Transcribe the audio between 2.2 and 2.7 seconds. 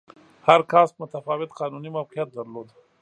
درلود.